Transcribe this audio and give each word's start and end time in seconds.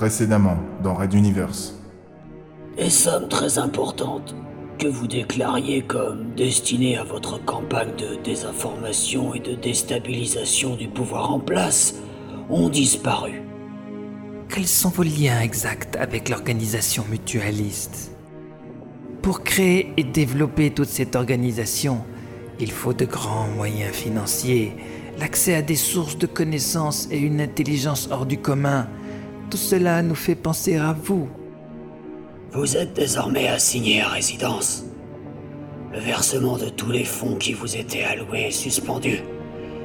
précédemment 0.00 0.56
dans 0.82 0.94
Red 0.94 1.12
Universe. 1.12 1.74
Des 2.78 2.88
sommes 2.88 3.28
très 3.28 3.58
importantes 3.58 4.34
que 4.78 4.86
vous 4.86 5.06
déclariez 5.06 5.82
comme 5.82 6.32
destinées 6.34 6.96
à 6.96 7.04
votre 7.04 7.44
campagne 7.44 7.94
de 7.98 8.16
désinformation 8.24 9.34
et 9.34 9.40
de 9.40 9.54
déstabilisation 9.54 10.74
du 10.74 10.88
pouvoir 10.88 11.30
en 11.30 11.38
place 11.38 11.96
ont 12.48 12.70
disparu. 12.70 13.42
Quels 14.48 14.66
sont 14.66 14.88
vos 14.88 15.02
liens 15.02 15.38
exacts 15.42 15.96
avec 15.96 16.30
l'organisation 16.30 17.04
mutualiste? 17.10 18.16
Pour 19.20 19.42
créer 19.42 19.92
et 19.98 20.04
développer 20.04 20.70
toute 20.70 20.88
cette 20.88 21.14
organisation, 21.14 21.98
il 22.58 22.72
faut 22.72 22.94
de 22.94 23.04
grands 23.04 23.48
moyens 23.48 23.94
financiers, 23.94 24.72
l'accès 25.18 25.56
à 25.56 25.60
des 25.60 25.76
sources 25.76 26.16
de 26.16 26.26
connaissances 26.26 27.06
et 27.10 27.18
une 27.18 27.42
intelligence 27.42 28.08
hors 28.10 28.24
du 28.24 28.38
commun. 28.38 28.88
Tout 29.50 29.56
cela 29.56 30.00
nous 30.00 30.14
fait 30.14 30.36
penser 30.36 30.76
à 30.76 30.92
vous. 30.92 31.28
Vous 32.52 32.76
êtes 32.76 32.94
désormais 32.94 33.48
assigné 33.48 34.00
à 34.00 34.08
résidence. 34.08 34.84
Le 35.92 35.98
versement 35.98 36.56
de 36.56 36.68
tous 36.68 36.92
les 36.92 37.02
fonds 37.02 37.34
qui 37.34 37.52
vous 37.52 37.76
étaient 37.76 38.04
alloués 38.04 38.46
est 38.46 38.50
suspendu. 38.52 39.18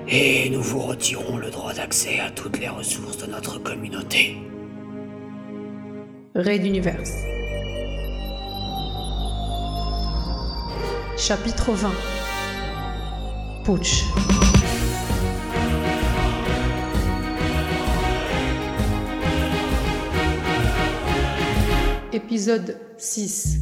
Et 0.08 0.52
nous 0.52 0.62
vous 0.62 0.82
retirons 0.82 1.38
le 1.38 1.50
droit 1.50 1.74
d'accès 1.74 2.20
à 2.20 2.30
toutes 2.30 2.60
les 2.60 2.70
ressources 2.70 3.18
de 3.18 3.26
notre 3.26 3.58
communauté. 3.58 4.38
Raid 6.36 6.64
Universe. 6.64 7.14
Chapitre 11.18 11.72
20 11.72 11.92
Putsch. 13.64 14.04
Épisode 22.16 22.78
6 22.98 23.58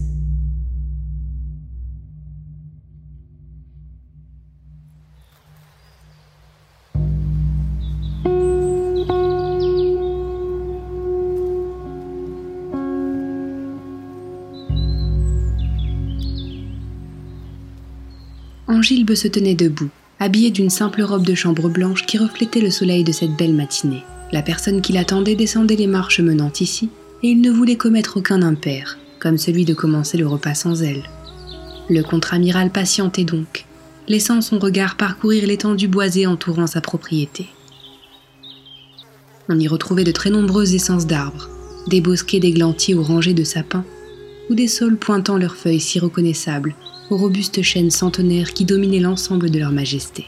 Angilbe 18.67 19.16
se 19.16 19.28
tenait 19.28 19.56
debout, 19.56 19.89
habillée 20.19 20.52
d'une 20.52 20.69
simple 20.69 21.02
robe 21.02 21.25
de 21.25 21.33
chambre 21.33 21.69
blanche 21.69 22.06
qui 22.06 22.19
reflétait 22.19 22.61
le 22.61 22.69
soleil 22.69 23.03
de 23.03 23.11
cette 23.11 23.35
belle 23.35 23.56
matinée. 23.56 24.03
La 24.31 24.44
personne 24.44 24.81
qui 24.81 24.94
l'attendait 24.94 25.33
descendait 25.33 25.75
les 25.75 25.88
marches 25.88 26.19
menant 26.19 26.52
ici, 26.59 26.91
et 27.23 27.29
il 27.29 27.41
ne 27.41 27.49
voulait 27.49 27.77
commettre 27.77 28.17
aucun 28.17 28.41
impair, 28.41 28.97
comme 29.19 29.38
celui 29.38 29.63
de 29.63 29.73
commencer 29.73 30.17
le 30.17 30.27
repas 30.27 30.53
sans 30.53 30.83
elle. 30.83 31.03
Le 31.89 32.03
contre-amiral 32.03 32.69
patientait 32.69 33.23
donc, 33.23 33.66
laissant 34.07 34.41
son 34.41 34.59
regard 34.59 34.97
parcourir 34.97 35.47
l'étendue 35.47 35.88
boisée 35.88 36.27
entourant 36.27 36.67
sa 36.67 36.81
propriété. 36.81 37.47
On 39.49 39.57
y 39.57 39.67
retrouvait 39.67 40.03
de 40.03 40.11
très 40.11 40.29
nombreuses 40.29 40.73
essences 40.73 41.07
d'arbres, 41.07 41.49
des 41.88 42.01
bosquets 42.01 42.39
d'églantiers 42.39 42.95
ou 42.95 43.03
rangées 43.03 43.33
de 43.33 43.44
sapins, 43.44 43.85
ou 44.49 44.55
des 44.55 44.67
saules 44.67 44.97
pointant 44.97 45.38
leurs 45.38 45.55
feuilles 45.55 45.79
si 45.79 45.99
reconnaissables 45.99 46.75
aux 47.09 47.17
robustes 47.17 47.61
chênes 47.61 47.91
centenaires 47.91 48.53
qui 48.53 48.66
dominaient 48.66 48.99
l'ensemble 48.99 49.49
de 49.49 49.59
leur 49.59 49.71
majesté. 49.71 50.25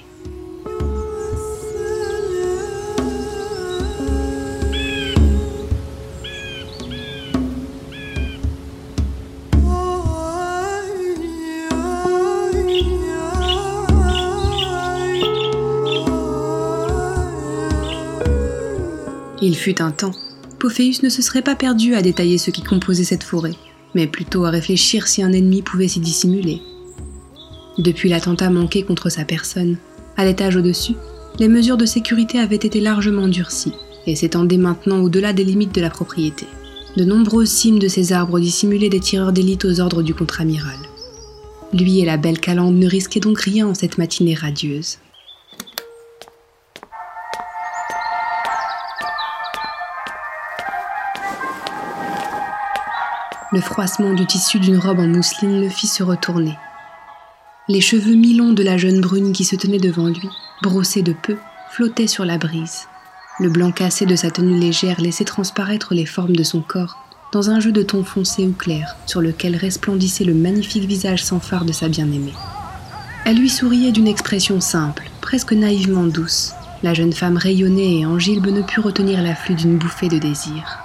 Il 19.45 19.55
fut 19.55 19.79
un 19.79 19.91
temps. 19.91 20.15
Pophéus 20.57 21.03
ne 21.03 21.09
se 21.09 21.21
serait 21.21 21.43
pas 21.43 21.53
perdu 21.53 21.93
à 21.93 22.01
détailler 22.01 22.39
ce 22.39 22.49
qui 22.49 22.63
composait 22.63 23.03
cette 23.03 23.21
forêt, 23.21 23.53
mais 23.93 24.07
plutôt 24.07 24.43
à 24.43 24.49
réfléchir 24.49 25.07
si 25.07 25.21
un 25.21 25.33
ennemi 25.33 25.61
pouvait 25.61 25.87
s'y 25.87 25.99
dissimuler. 25.99 26.63
Depuis 27.77 28.09
l'attentat 28.09 28.49
manqué 28.49 28.81
contre 28.81 29.11
sa 29.11 29.23
personne, 29.23 29.77
à 30.17 30.25
l'étage 30.25 30.55
au-dessus, 30.55 30.95
les 31.37 31.47
mesures 31.47 31.77
de 31.77 31.85
sécurité 31.85 32.39
avaient 32.39 32.55
été 32.55 32.81
largement 32.81 33.27
durcies 33.27 33.75
et 34.07 34.15
s'étendaient 34.15 34.57
maintenant 34.57 35.01
au-delà 35.01 35.31
des 35.31 35.43
limites 35.43 35.75
de 35.75 35.81
la 35.81 35.91
propriété. 35.91 36.47
De 36.97 37.05
nombreuses 37.05 37.49
cimes 37.49 37.77
de 37.77 37.87
ces 37.87 38.13
arbres 38.13 38.39
dissimulaient 38.39 38.89
des 38.89 38.99
tireurs 38.99 39.31
d'élite 39.31 39.65
aux 39.65 39.79
ordres 39.79 40.01
du 40.01 40.15
contre-amiral. 40.15 40.79
Lui 41.71 41.99
et 41.99 42.05
la 42.05 42.17
belle 42.17 42.39
Calande 42.39 42.79
ne 42.79 42.87
risquaient 42.87 43.19
donc 43.19 43.41
rien 43.41 43.67
en 43.67 43.75
cette 43.75 43.99
matinée 43.99 44.33
radieuse. 44.33 44.97
Le 53.55 53.61
froissement 53.61 54.11
du 54.11 54.25
tissu 54.25 54.59
d'une 54.59 54.77
robe 54.77 54.99
en 54.99 55.07
mousseline 55.07 55.61
le 55.61 55.69
fit 55.69 55.87
se 55.87 56.03
retourner. 56.03 56.57
Les 57.69 57.79
cheveux 57.79 58.15
mi-longs 58.15 58.51
de 58.51 58.63
la 58.63 58.75
jeune 58.75 58.99
brune 58.99 59.31
qui 59.31 59.45
se 59.45 59.55
tenait 59.55 59.77
devant 59.77 60.07
lui, 60.07 60.27
brossés 60.61 61.03
de 61.03 61.13
peu, 61.13 61.37
flottaient 61.69 62.05
sur 62.05 62.25
la 62.25 62.37
brise. 62.37 62.89
Le 63.39 63.47
blanc 63.47 63.71
cassé 63.71 64.05
de 64.05 64.17
sa 64.17 64.29
tenue 64.29 64.59
légère 64.59 64.99
laissait 64.99 65.23
transparaître 65.23 65.93
les 65.93 66.05
formes 66.05 66.35
de 66.35 66.43
son 66.43 66.59
corps 66.59 66.97
dans 67.31 67.49
un 67.49 67.61
jeu 67.61 67.71
de 67.71 67.81
tons 67.81 68.03
foncés 68.03 68.45
ou 68.45 68.51
clairs 68.51 68.97
sur 69.05 69.21
lequel 69.21 69.55
resplendissait 69.55 70.25
le 70.25 70.33
magnifique 70.33 70.83
visage 70.83 71.23
sans 71.23 71.39
phare 71.39 71.63
de 71.63 71.71
sa 71.71 71.87
bien-aimée. 71.87 72.35
Elle 73.23 73.37
lui 73.37 73.49
souriait 73.49 73.93
d'une 73.93 74.09
expression 74.09 74.59
simple, 74.59 75.09
presque 75.21 75.53
naïvement 75.53 76.03
douce. 76.03 76.51
La 76.83 76.93
jeune 76.93 77.13
femme 77.13 77.37
rayonnait 77.37 77.99
et 77.99 78.05
Angilbe 78.05 78.47
ne 78.47 78.63
put 78.63 78.81
retenir 78.81 79.21
l'afflux 79.21 79.55
d'une 79.55 79.77
bouffée 79.77 80.09
de 80.09 80.17
désir. 80.17 80.84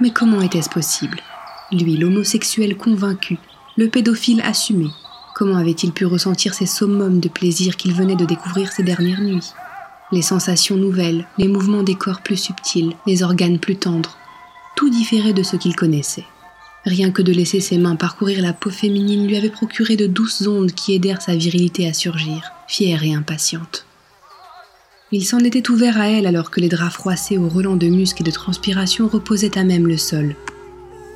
Mais 0.00 0.10
comment 0.10 0.40
était-ce 0.40 0.70
possible? 0.70 1.20
Lui, 1.72 1.96
l'homosexuel 1.96 2.76
convaincu, 2.76 3.38
le 3.76 3.88
pédophile 3.88 4.40
assumé, 4.42 4.88
comment 5.34 5.56
avait-il 5.56 5.92
pu 5.92 6.06
ressentir 6.06 6.54
ces 6.54 6.66
summums 6.66 7.20
de 7.20 7.28
plaisir 7.28 7.76
qu'il 7.76 7.92
venait 7.92 8.16
de 8.16 8.24
découvrir 8.24 8.72
ces 8.72 8.82
dernières 8.82 9.20
nuits? 9.20 9.52
Les 10.10 10.22
sensations 10.22 10.76
nouvelles, 10.76 11.26
les 11.38 11.48
mouvements 11.48 11.82
des 11.82 11.94
corps 11.94 12.22
plus 12.22 12.36
subtils, 12.36 12.96
les 13.06 13.22
organes 13.22 13.58
plus 13.58 13.76
tendres, 13.76 14.16
tout 14.74 14.90
différait 14.90 15.34
de 15.34 15.42
ce 15.42 15.56
qu'il 15.56 15.76
connaissait. 15.76 16.24
Rien 16.86 17.10
que 17.10 17.20
de 17.20 17.32
laisser 17.32 17.60
ses 17.60 17.76
mains 17.76 17.96
parcourir 17.96 18.40
la 18.40 18.54
peau 18.54 18.70
féminine 18.70 19.26
lui 19.26 19.36
avait 19.36 19.50
procuré 19.50 19.96
de 19.96 20.06
douces 20.06 20.46
ondes 20.46 20.72
qui 20.72 20.94
aidèrent 20.94 21.20
sa 21.20 21.36
virilité 21.36 21.86
à 21.86 21.92
surgir, 21.92 22.50
fière 22.66 23.04
et 23.04 23.14
impatiente. 23.14 23.84
Il 25.12 25.24
s'en 25.24 25.40
était 25.40 25.68
ouvert 25.70 26.00
à 26.00 26.08
elle 26.08 26.24
alors 26.24 26.52
que 26.52 26.60
les 26.60 26.68
draps 26.68 26.94
froissés 26.94 27.36
aux 27.36 27.48
relents 27.48 27.74
de 27.74 27.88
musc 27.88 28.20
et 28.20 28.24
de 28.24 28.30
transpiration 28.30 29.08
reposaient 29.08 29.58
à 29.58 29.64
même 29.64 29.88
le 29.88 29.96
sol, 29.96 30.36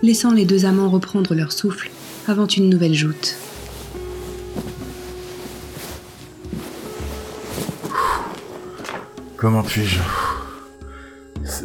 laissant 0.03 0.33
les 0.33 0.45
deux 0.45 0.65
amants 0.65 0.91
reprendre 0.91 1.33
leur 1.37 1.53
souffle 1.53 1.91
avant 2.27 2.49
une 2.49 2.69
nouvelle 2.69 2.95
joute. 2.95 3.37
Comment 9.37 9.63
puis-je? 9.63 10.01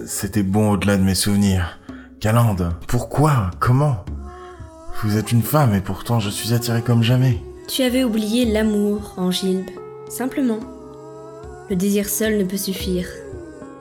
C'était 0.06 0.44
bon 0.44 0.74
au-delà 0.74 0.98
de 0.98 1.04
mes 1.04 1.16
souvenirs. 1.16 1.80
Calande, 2.20 2.74
pourquoi? 2.88 3.50
Comment? 3.60 4.06
Vous 5.02 5.18
êtes 5.18 5.32
une 5.32 5.42
femme 5.42 5.74
et 5.74 5.82
pourtant 5.82 6.20
je 6.20 6.30
suis 6.30 6.54
attiré 6.54 6.84
comme 6.84 7.02
jamais. 7.02 7.42
Tu 7.68 7.82
avais 7.82 8.04
oublié 8.04 8.46
l'amour, 8.46 9.16
Angilbe. 9.18 9.70
Simplement. 10.10 10.60
Le 11.70 11.76
désir 11.76 12.10
seul 12.10 12.40
ne 12.40 12.44
peut 12.46 12.58
suffire. 12.58 13.06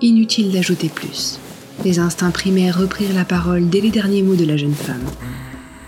Inutile 0.02 0.52
d'ajouter 0.52 0.90
plus. 0.90 1.38
Les 1.86 1.98
instincts 1.98 2.30
primaires 2.30 2.78
reprirent 2.78 3.14
la 3.14 3.24
parole 3.24 3.70
dès 3.70 3.80
les 3.80 3.90
derniers 3.90 4.22
mots 4.22 4.36
de 4.36 4.44
la 4.44 4.58
jeune 4.58 4.74
femme. 4.74 5.04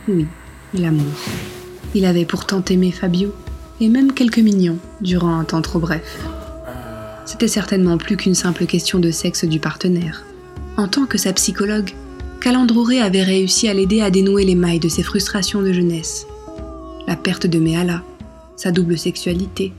Oui, 0.09 0.27
l'amour. 0.73 1.13
Il 1.95 2.07
avait 2.07 2.25
pourtant 2.25 2.65
aimé 2.71 2.91
Fabio, 2.91 3.35
et 3.83 3.89
même 3.89 4.13
quelques 4.15 4.39
mignons, 4.39 4.79
durant 5.03 5.39
un 5.39 5.45
temps 5.45 5.61
trop 5.61 5.79
bref. 5.79 6.25
C'était 7.27 7.49
certainement 7.49 7.99
plus 7.99 8.17
qu'une 8.17 8.35
simple 8.35 8.65
question 8.65 8.99
de 8.99 9.11
sexe 9.11 9.45
du 9.45 9.61
partenaire. 9.61 10.25
En 10.79 10.89
tant 10.89 11.05
que 11.05 11.19
sa 11.19 11.35
psychologue, 11.35 11.91
Calandroré 12.41 13.01
avait 13.01 13.23
réussi 13.23 13.69
à 13.69 13.75
l'aider 13.75 14.01
à 14.01 14.11
dénouer 14.11 14.47
les 14.47 14.55
mailles 14.55 14.81
de 14.81 14.89
ses 14.89 15.03
frustrations 15.03 15.61
de 15.61 15.75
jeunesse. 15.75 16.27
La 17.07 17.17
perte 17.17 17.47
de 17.47 17.59
Méala, 17.59 18.03
sa 18.57 18.73
double 18.73 18.97
sexualité, 18.97 19.75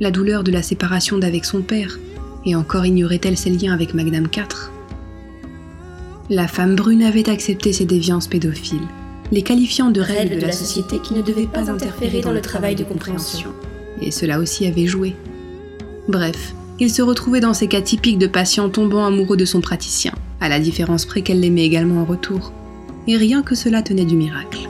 la 0.00 0.10
douleur 0.10 0.42
de 0.42 0.50
la 0.50 0.62
séparation 0.62 1.18
d'avec 1.18 1.44
son 1.44 1.60
père, 1.60 1.98
et 2.46 2.56
encore 2.56 2.86
ignorait-elle 2.86 3.36
ses 3.36 3.50
liens 3.50 3.74
avec 3.74 3.92
Magnam 3.92 4.28
IV. 4.34 4.70
La 6.30 6.48
femme 6.48 6.74
brune 6.74 7.02
avait 7.02 7.28
accepté 7.28 7.72
ces 7.72 7.84
déviances 7.84 8.26
pédophiles, 8.26 8.88
les 9.30 9.42
qualifiant 9.42 9.90
de 9.90 10.00
règles 10.00 10.40
de 10.40 10.46
la 10.46 10.52
société 10.52 10.98
qui 11.00 11.14
ne 11.14 11.22
devaient 11.22 11.46
pas 11.46 11.70
interférer 11.70 12.22
dans 12.22 12.32
le 12.32 12.40
travail 12.40 12.74
de 12.74 12.84
compréhension. 12.84 13.50
Et 14.00 14.10
cela 14.10 14.38
aussi 14.38 14.66
avait 14.66 14.86
joué. 14.86 15.14
Bref, 16.08 16.54
il 16.78 16.90
se 16.90 17.02
retrouvait 17.02 17.40
dans 17.40 17.52
ces 17.52 17.66
cas 17.66 17.82
typiques 17.82 18.18
de 18.18 18.26
patients 18.26 18.70
tombant 18.70 19.04
amoureux 19.04 19.36
de 19.36 19.44
son 19.44 19.60
praticien, 19.60 20.12
à 20.40 20.48
la 20.48 20.60
différence 20.60 21.04
près 21.04 21.20
qu'elle 21.20 21.40
l'aimait 21.40 21.66
également 21.66 22.00
en 22.00 22.06
retour. 22.06 22.52
Et 23.06 23.16
rien 23.16 23.42
que 23.42 23.54
cela 23.54 23.82
tenait 23.82 24.06
du 24.06 24.16
miracle. 24.16 24.68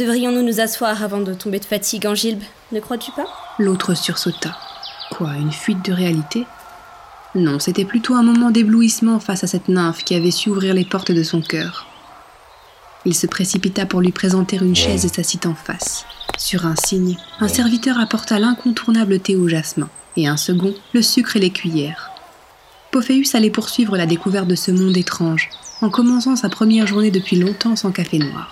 Devrions-nous 0.00 0.42
nous 0.42 0.60
asseoir 0.60 1.02
avant 1.02 1.20
de 1.20 1.34
tomber 1.34 1.58
de 1.58 1.64
fatigue, 1.66 2.06
Angilbe, 2.06 2.42
ne 2.72 2.80
crois-tu 2.80 3.12
pas? 3.12 3.26
L'autre 3.58 3.94
sursauta. 3.94 4.56
Quoi, 5.10 5.34
une 5.34 5.52
fuite 5.52 5.84
de 5.84 5.92
réalité? 5.92 6.46
Non, 7.34 7.58
c'était 7.58 7.84
plutôt 7.84 8.14
un 8.14 8.22
moment 8.22 8.50
d'éblouissement 8.50 9.20
face 9.20 9.44
à 9.44 9.46
cette 9.46 9.68
nymphe 9.68 10.02
qui 10.02 10.14
avait 10.14 10.30
su 10.30 10.48
ouvrir 10.48 10.72
les 10.72 10.86
portes 10.86 11.12
de 11.12 11.22
son 11.22 11.42
cœur. 11.42 11.86
Il 13.04 13.14
se 13.14 13.26
précipita 13.26 13.84
pour 13.84 14.00
lui 14.00 14.10
présenter 14.10 14.56
une 14.56 14.74
chaise 14.74 15.04
et 15.04 15.08
s'assit 15.08 15.44
en 15.44 15.54
face. 15.54 16.06
Sur 16.38 16.64
un 16.66 16.76
signe, 16.76 17.18
un 17.38 17.48
serviteur 17.48 18.00
apporta 18.00 18.38
l'incontournable 18.38 19.20
thé 19.20 19.36
au 19.36 19.48
jasmin, 19.48 19.90
et 20.16 20.26
un 20.26 20.38
second, 20.38 20.74
le 20.94 21.02
sucre 21.02 21.36
et 21.36 21.40
les 21.40 21.50
cuillères. 21.50 22.10
Pophéus 22.90 23.34
allait 23.34 23.50
poursuivre 23.50 23.98
la 23.98 24.06
découverte 24.06 24.48
de 24.48 24.54
ce 24.54 24.70
monde 24.70 24.96
étrange, 24.96 25.50
en 25.82 25.90
commençant 25.90 26.36
sa 26.36 26.48
première 26.48 26.86
journée 26.86 27.10
depuis 27.10 27.36
longtemps 27.36 27.76
sans 27.76 27.92
café 27.92 28.18
noir. 28.18 28.50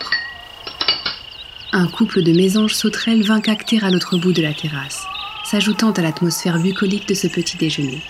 Un 1.73 1.87
couple 1.87 2.23
de 2.23 2.32
mésanges 2.32 2.75
sauterelles 2.75 3.23
vint 3.23 3.43
cacter 3.43 3.79
à 3.82 3.91
l'autre 3.91 4.17
bout 4.17 4.32
de 4.32 4.41
la 4.41 4.55
terrasse, 4.55 5.03
s'ajoutant 5.44 5.91
à 5.91 6.00
l'atmosphère 6.00 6.59
bucolique 6.59 7.06
de 7.06 7.12
ce 7.12 7.26
petit 7.26 7.59
déjeuner. 7.59 8.03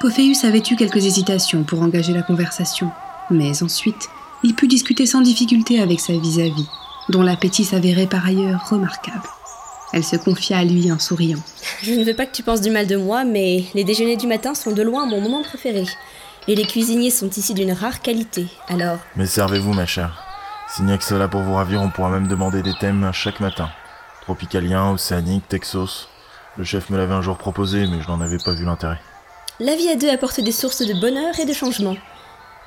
Pophéus 0.00 0.44
avait 0.44 0.62
eu 0.70 0.76
quelques 0.76 1.04
hésitations 1.04 1.62
pour 1.62 1.82
engager 1.82 2.14
la 2.14 2.22
conversation, 2.22 2.90
mais 3.30 3.62
ensuite, 3.62 4.08
il 4.42 4.54
put 4.54 4.66
discuter 4.66 5.04
sans 5.04 5.20
difficulté 5.20 5.78
avec 5.82 6.00
sa 6.00 6.14
vis-à-vis, 6.14 6.66
dont 7.10 7.22
l'appétit 7.22 7.64
s'avérait 7.64 8.06
par 8.06 8.24
ailleurs 8.24 8.66
remarquable. 8.70 9.28
Elle 9.92 10.04
se 10.04 10.16
confia 10.16 10.58
à 10.58 10.64
lui 10.64 10.90
en 10.90 10.98
souriant. 10.98 11.42
Je 11.82 11.92
ne 11.92 12.02
veux 12.04 12.14
pas 12.14 12.24
que 12.24 12.34
tu 12.34 12.42
penses 12.42 12.62
du 12.62 12.70
mal 12.70 12.86
de 12.86 12.96
moi, 12.96 13.24
mais 13.24 13.64
les 13.74 13.84
déjeuners 13.84 14.16
du 14.16 14.26
matin 14.26 14.54
sont 14.54 14.72
de 14.72 14.82
loin 14.82 15.04
mon 15.04 15.20
moment 15.20 15.42
préféré. 15.42 15.84
Et 16.48 16.54
les 16.54 16.66
cuisiniers 16.66 17.10
sont 17.10 17.28
ici 17.28 17.52
d'une 17.52 17.72
rare 17.72 18.00
qualité, 18.00 18.46
alors 18.68 18.98
Mais 19.16 19.26
servez-vous, 19.26 19.74
ma 19.74 19.86
chère. 19.86 20.25
S'il 20.76 20.84
n'y 20.84 20.92
a 20.92 20.98
que 20.98 21.04
cela 21.04 21.26
pour 21.26 21.40
vous 21.40 21.54
ravir, 21.54 21.80
on 21.80 21.88
pourra 21.88 22.10
même 22.10 22.28
demander 22.28 22.60
des 22.60 22.74
thèmes 22.74 23.10
chaque 23.14 23.40
matin. 23.40 23.70
Tropicalien, 24.20 24.90
océanique, 24.90 25.48
Texas. 25.48 26.06
Le 26.58 26.64
chef 26.64 26.90
me 26.90 26.98
l'avait 26.98 27.14
un 27.14 27.22
jour 27.22 27.38
proposé, 27.38 27.86
mais 27.86 28.02
je 28.02 28.08
n'en 28.08 28.20
avais 28.20 28.36
pas 28.36 28.52
vu 28.52 28.66
l'intérêt. 28.66 29.00
la 29.58 29.74
vie 29.74 29.88
à 29.88 29.96
deux 29.96 30.10
apporte 30.10 30.38
des 30.38 30.52
sources 30.52 30.82
de 30.82 30.92
bonheur 31.00 31.40
et 31.40 31.46
de 31.46 31.54
changement. 31.54 31.96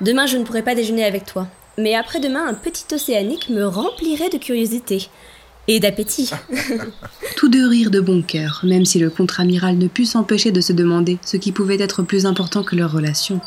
Demain, 0.00 0.26
je 0.26 0.38
ne 0.38 0.42
pourrai 0.42 0.62
pas 0.62 0.74
déjeuner 0.74 1.04
avec 1.04 1.24
toi. 1.24 1.46
Mais 1.78 1.94
après-demain, 1.94 2.48
un 2.48 2.54
petit 2.54 2.92
océanique 2.92 3.48
me 3.48 3.64
remplirait 3.64 4.28
de 4.28 4.38
curiosité. 4.38 5.08
Et 5.68 5.78
d'appétit. 5.78 6.32
Tous 7.36 7.48
deux 7.48 7.68
rirent 7.68 7.92
de 7.92 8.00
bon 8.00 8.22
cœur, 8.22 8.62
même 8.64 8.86
si 8.86 8.98
le 8.98 9.10
contre-amiral 9.10 9.78
ne 9.78 9.86
put 9.86 10.04
s'empêcher 10.04 10.50
de 10.50 10.60
se 10.60 10.72
demander 10.72 11.20
ce 11.22 11.36
qui 11.36 11.52
pouvait 11.52 11.80
être 11.80 12.02
plus 12.02 12.26
important 12.26 12.64
que 12.64 12.74
leur 12.74 12.90
relation. 12.90 13.40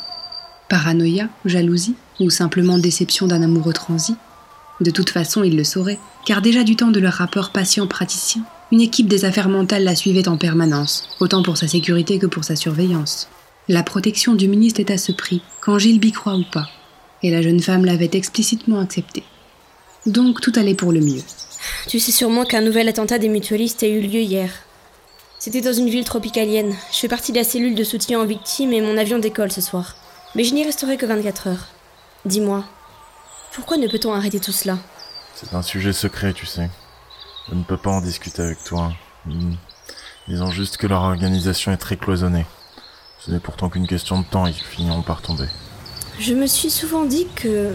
Paranoïa, 0.70 1.28
jalousie, 1.44 1.96
ou 2.22 2.30
simplement 2.30 2.78
déception 2.78 3.28
d'un 3.28 3.44
amoureux 3.44 3.74
transi? 3.74 4.16
De 4.84 4.92
toute 4.92 5.12
façon, 5.12 5.44
il 5.44 5.56
le 5.56 5.64
saurait, 5.64 6.00
car 6.26 6.42
déjà 6.42 6.66
du 6.66 6.76
temps 6.76 6.92
de 6.92 7.00
leur 7.00 7.14
rapport 7.14 7.52
patient-praticien, 7.52 8.44
une 8.74 8.82
équipe 8.82 9.08
des 9.08 9.24
affaires 9.24 9.48
mentales 9.48 9.86
la 9.86 9.96
suivait 9.96 10.28
en 10.28 10.36
permanence, 10.36 11.08
autant 11.22 11.42
pour 11.42 11.56
sa 11.56 11.70
sécurité 11.70 12.20
que 12.20 12.26
pour 12.26 12.44
sa 12.44 12.58
surveillance. 12.58 13.30
La 13.70 13.82
protection 13.84 14.36
du 14.36 14.50
ministre 14.50 14.82
est 14.82 14.92
à 14.92 14.98
ce 14.98 15.14
prix, 15.14 15.42
qu'Angile 15.62 16.04
y 16.04 16.12
croit 16.12 16.36
ou 16.36 16.44
pas, 16.52 16.68
et 17.22 17.32
la 17.32 17.42
jeune 17.42 17.62
femme 17.62 17.86
l'avait 17.86 18.10
explicitement 18.12 18.82
accepté. 18.82 19.24
Donc 20.06 20.42
tout 20.42 20.52
allait 20.58 20.74
pour 20.74 20.92
le 20.92 21.00
mieux. 21.00 21.24
tu 21.88 22.02
sais 22.02 22.12
sûrement 22.12 22.44
qu'un 22.44 22.60
nouvel 22.60 22.90
attentat 22.90 23.20
des 23.20 23.30
mutualistes 23.30 23.84
a 23.84 23.88
eu 23.88 24.02
lieu 24.02 24.20
hier. 24.20 24.52
C'était 25.40 25.62
dans 25.62 25.72
une 25.72 25.90
ville 25.90 26.04
tropicalienne. 26.04 26.76
Je 26.92 26.98
fais 26.98 27.08
partie 27.08 27.32
de 27.32 27.38
la 27.38 27.46
cellule 27.46 27.76
de 27.76 27.86
soutien 27.86 28.20
aux 28.20 28.26
victimes 28.26 28.74
et 28.74 28.82
mon 28.82 28.98
avion 28.98 29.18
décolle 29.18 29.52
ce 29.52 29.62
soir. 29.62 29.96
Mais 30.36 30.44
je 30.44 30.54
n'y 30.54 30.66
resterai 30.66 30.98
que 30.98 31.06
24 31.06 31.48
heures. 31.48 31.68
Dis-moi, 32.26 32.66
pourquoi 33.54 33.78
ne 33.78 33.88
peut-on 33.88 34.14
arrêter 34.14 34.40
tout 34.40 34.52
cela 34.52 34.78
C'est 35.36 35.54
un 35.54 35.62
sujet 35.62 35.94
secret, 35.94 36.34
tu 36.34 36.46
sais. 36.46 36.70
Je 37.50 37.56
ne 37.56 37.64
peux 37.64 37.78
pas 37.78 37.92
en 37.92 38.02
discuter 38.02 38.42
avec 38.42 38.64
toi. 38.64 38.94
Hmm. 39.26 39.54
Disons 40.28 40.52
juste 40.52 40.78
que 40.78 40.88
leur 40.88 41.02
organisation 41.02 41.72
est 41.72 41.78
très 41.78 41.98
cloisonnée. 41.98 42.46
Ce 43.20 43.32
n'est 43.32 43.40
pourtant 43.40 43.70
qu'une 43.70 43.88
question 43.88 44.20
de 44.20 44.26
temps, 44.26 44.48
ils 44.48 44.54
finiront 44.54 45.02
par 45.02 45.22
tomber. 45.22 45.48
Je 46.20 46.34
me 46.34 46.48
suis 46.48 46.70
souvent 46.70 47.06
dit 47.06 47.28
que 47.36 47.74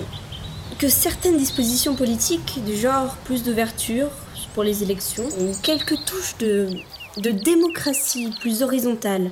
que 0.78 0.88
certaines 0.88 1.38
dispositions 1.38 1.96
politiques 1.96 2.62
du 2.64 2.76
genre 2.76 3.16
plus 3.24 3.42
d'ouverture 3.42 4.10
pour 4.54 4.62
les 4.62 4.82
élections 4.84 5.24
ou 5.40 5.52
quelques 5.62 6.04
touches 6.04 6.36
de 6.38 6.68
de 7.16 7.30
démocratie 7.30 8.32
plus 8.40 8.62
horizontale 8.62 9.30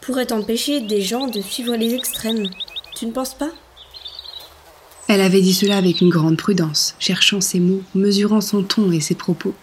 pourraient 0.00 0.32
empêcher 0.32 0.80
des 0.80 1.00
gens 1.00 1.28
de 1.28 1.40
suivre 1.40 1.76
les 1.76 1.94
extrêmes. 1.94 2.48
Tu 2.96 3.06
ne 3.06 3.12
penses 3.12 3.34
pas? 3.34 3.50
Elle 5.08 5.20
avait 5.20 5.42
dit 5.42 5.54
cela 5.54 5.76
avec 5.76 6.00
une 6.00 6.08
grande 6.08 6.36
prudence, 6.36 6.94
cherchant 6.98 7.40
ses 7.40 7.60
mots, 7.60 7.82
mesurant 7.94 8.40
son 8.40 8.62
ton 8.62 8.90
et 8.90 9.00
ses 9.00 9.14
propos. 9.14 9.54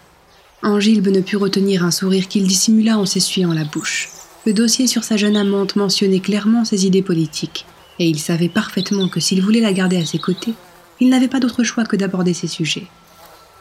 Angilbe 0.64 1.08
ne 1.08 1.22
put 1.22 1.38
retenir 1.38 1.84
un 1.84 1.92
sourire 1.92 2.28
qu'il 2.28 2.46
dissimula 2.46 2.98
en 2.98 3.06
s'essuyant 3.06 3.54
la 3.54 3.64
bouche. 3.64 4.10
Le 4.46 4.54
dossier 4.54 4.86
sur 4.86 5.04
sa 5.04 5.18
jeune 5.18 5.36
amante 5.36 5.76
mentionnait 5.76 6.20
clairement 6.20 6.66
ses 6.66 6.86
idées 6.86 7.02
politiques, 7.02 7.66
et 7.98 8.08
il 8.08 8.20
savait 8.20 8.50
parfaitement 8.50 9.08
que 9.10 9.20
s'il 9.20 9.42
voulait 9.42 9.62
la 9.62 9.74
garder 9.74 9.98
à 9.98 10.06
ses 10.06 10.20
côtés, 10.20 10.54
il 11.00 11.10
n'avait 11.10 11.28
pas 11.28 11.40
d'autre 11.40 11.64
choix 11.64 11.86
que 11.86 11.96
d'aborder 11.96 12.34
ces 12.34 12.48
sujets. 12.48 12.88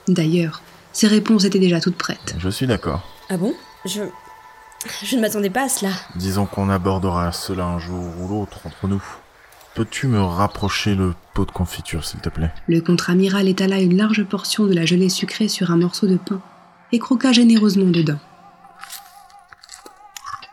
D'ailleurs, 0.08 0.62
ses 0.92 1.06
réponses 1.06 1.44
étaient 1.44 1.58
déjà 1.58 1.80
toutes 1.80 1.96
prêtes. 1.96 2.34
Je 2.38 2.50
suis 2.50 2.66
d'accord. 2.66 3.08
Ah 3.30 3.36
bon? 3.36 3.54
Je 3.86 4.02
je 5.04 5.16
ne 5.16 5.20
m'attendais 5.20 5.50
pas 5.50 5.64
à 5.64 5.68
cela. 5.68 5.90
Disons 6.16 6.46
qu'on 6.46 6.70
abordera 6.70 7.32
cela 7.32 7.66
un 7.66 7.78
jour 7.78 8.02
ou 8.18 8.28
l'autre 8.28 8.60
entre 8.64 8.88
nous. 8.88 9.02
Peux-tu 9.74 10.08
me 10.08 10.20
rapprocher 10.20 10.94
le 10.94 11.14
pot 11.32 11.44
de 11.44 11.52
confiture, 11.52 12.04
s'il 12.04 12.20
te 12.20 12.28
plaît? 12.28 12.52
Le 12.68 12.80
contre-amiral 12.80 13.48
étala 13.48 13.78
une 13.80 13.96
large 13.96 14.24
portion 14.24 14.66
de 14.66 14.74
la 14.74 14.84
gelée 14.84 15.08
sucrée 15.08 15.48
sur 15.48 15.70
un 15.70 15.76
morceau 15.76 16.06
de 16.06 16.16
pain 16.16 16.40
et 16.92 16.98
croqua 16.98 17.32
généreusement 17.32 17.90
dedans. 17.90 18.18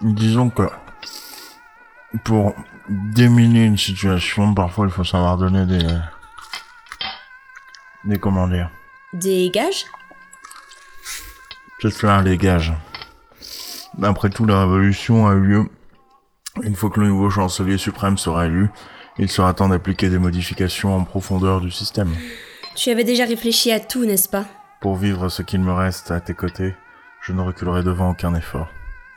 Disons 0.02 0.52
que 0.52 0.70
pour 2.24 2.54
déminer 2.90 3.66
une 3.66 3.78
situation, 3.78 4.54
parfois 4.54 4.86
il 4.86 4.92
faut 4.92 5.04
savoir 5.04 5.38
donner 5.38 5.66
des 5.66 5.88
des 8.06 8.20
comment 8.20 8.48
dire. 8.48 8.70
Des 9.14 9.50
gages? 9.50 9.86
C'est 11.82 11.90
cela, 11.90 12.22
les 12.22 12.38
gages. 12.38 12.74
Après 14.02 14.30
tout, 14.30 14.46
la 14.46 14.62
révolution 14.62 15.28
a 15.28 15.34
eu 15.34 15.42
lieu. 15.42 15.70
Une 16.62 16.76
fois 16.76 16.90
que 16.90 17.00
le 17.00 17.08
nouveau 17.08 17.30
chancelier 17.30 17.78
suprême 17.78 18.18
sera 18.18 18.46
élu, 18.46 18.70
il 19.20 19.30
sera 19.30 19.54
temps 19.54 19.70
d'appliquer 19.70 20.10
des 20.10 20.20
modifications 20.20 20.96
en 20.96 21.04
profondeur 21.04 21.62
du 21.62 21.72
système. 21.72 22.14
Tu 22.76 22.90
avais 22.90 23.04
déjà 23.04 23.26
réfléchi 23.26 23.72
à 23.72 23.80
tout, 23.80 24.06
n'est-ce 24.06 24.30
pas? 24.30 24.46
Pour 24.82 24.96
vivre 24.96 25.30
ce 25.30 25.42
qu'il 25.42 25.62
me 25.62 25.74
reste 25.74 26.12
à 26.12 26.20
tes 26.20 26.36
côtés, 26.36 26.76
je 27.22 27.34
ne 27.34 27.42
reculerai 27.42 27.84
devant 27.84 28.12
aucun 28.12 28.36
effort. 28.36 28.68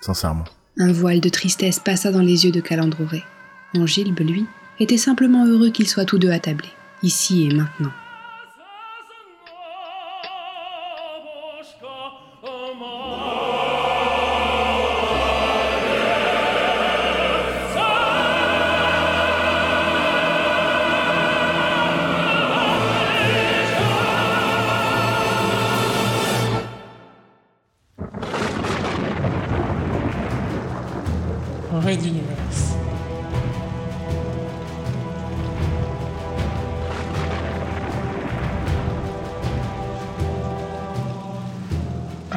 Sincèrement. 0.00 0.44
Un 0.78 0.92
voile 0.92 1.20
de 1.20 1.28
tristesse 1.28 1.78
passa 1.78 2.10
dans 2.10 2.22
les 2.22 2.46
yeux 2.46 2.52
de 2.52 2.60
Calandroré. 2.60 3.22
Angilbe, 3.76 4.20
lui, 4.20 4.46
était 4.78 4.96
simplement 4.96 5.44
heureux 5.46 5.70
qu'ils 5.70 5.88
soient 5.88 6.06
tous 6.06 6.18
deux 6.18 6.30
attablés, 6.30 6.72
ici 7.02 7.46
et 7.46 7.54
maintenant. 7.54 7.92